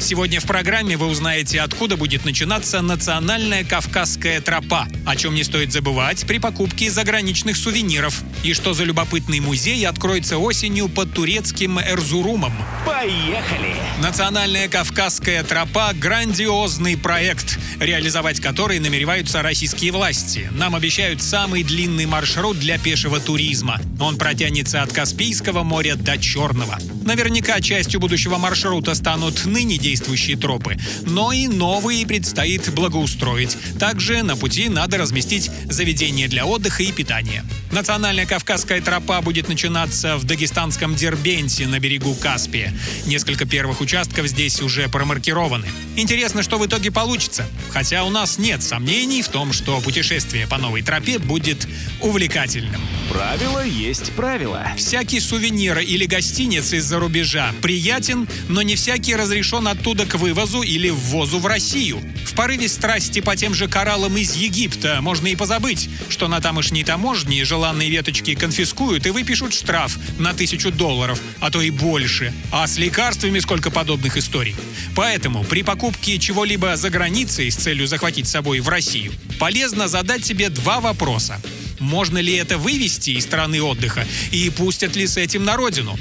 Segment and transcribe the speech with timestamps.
[0.00, 5.72] Сегодня в программе вы узнаете, откуда будет начинаться национальная кавказская тропа, о чем не стоит
[5.72, 12.52] забывать при покупке заграничных сувениров, и что за любопытный музей откроется осенью под турецким Эрзурумом.
[12.86, 13.74] Поехали!
[14.00, 20.48] Национальная кавказская тропа– грандиозный проект, реализовать который намереваются российские власти.
[20.52, 23.80] Нам обещают самый длинный маршрут для пешего туризма.
[24.00, 26.78] Он протянется от Каспийского моря до Черного.
[27.04, 33.56] Наверняка частью будущего маршрута станут ныне действующие тропы, но и новые предстоит благоустроить.
[33.78, 37.42] Также на пути надо разместить заведения для отдыха и питания.
[37.72, 42.74] Национальная Кавказская тропа будет начинаться в дагестанском Дербенте на берегу Каспия.
[43.06, 45.66] Несколько первых участков здесь уже промаркированы.
[45.96, 47.46] Интересно, что в итоге получится.
[47.70, 51.66] Хотя у нас нет сомнений в том, что путешествие по новой тропе будет
[52.00, 52.80] увлекательным.
[53.10, 54.66] Правило есть правило.
[54.76, 60.90] Всякий сувенир или гостиниц из-за рубежа приятен, но не всякий разрешен оттуда к вывозу или
[60.90, 62.00] ввозу в Россию.
[62.26, 66.82] В порыве страсти по тем же кораллам из Египта можно и позабыть, что на тамошней
[66.82, 72.34] таможне желанные веточки конфискуют и выпишут штраф на тысячу долларов, а то и больше.
[72.50, 74.56] А с лекарствами сколько подобных историй.
[74.96, 80.24] Поэтому при покупке чего-либо за границей с целью захватить с собой в Россию, полезно задать
[80.24, 81.40] себе два вопроса.
[81.78, 85.96] Можно ли это вывести из страны отдыха и пустят ли с этим на родину?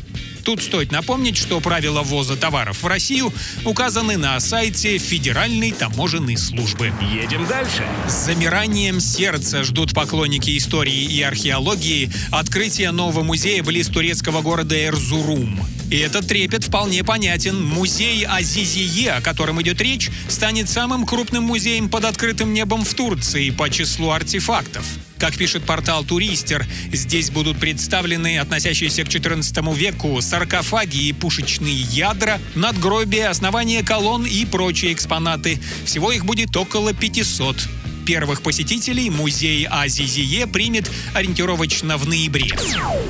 [0.47, 3.33] Тут стоит напомнить, что правила ввоза товаров в Россию
[3.65, 6.93] указаны на сайте Федеральной таможенной службы.
[7.01, 7.83] Едем дальше.
[8.07, 15.59] С замиранием сердца ждут поклонники истории и археологии открытия нового музея близ турецкого города Эрзурум.
[15.89, 17.63] И этот трепет вполне понятен.
[17.63, 23.51] Музей Азизие, о котором идет речь, станет самым крупным музеем под открытым небом в Турции
[23.51, 24.85] по числу артефактов.
[25.17, 32.39] Как пишет портал Туристер, здесь будут представлены относящиеся к XIV веку саркофаги и пушечные ядра,
[32.53, 35.59] надгробия, основания колонн и прочие экспонаты.
[35.85, 37.57] Всего их будет около 500
[38.07, 42.51] первых посетителей музей Азизие примет ориентировочно в ноябре.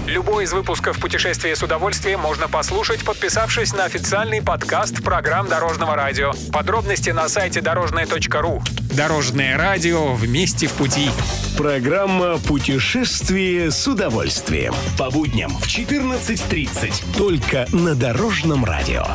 [0.08, 6.34] Любой из выпусков «Путешествие с удовольствием» можно послушать, подписавшись на официальный подкаст программ Дорожного радио.
[6.52, 8.64] Подробности на сайте дорожное.ру.
[8.92, 11.12] Дорожное радио вместе в пути.
[11.56, 14.74] Программа «Путешествие с удовольствием».
[14.98, 17.16] По будням в 14.30.
[17.16, 19.06] Только на Дорожном радио.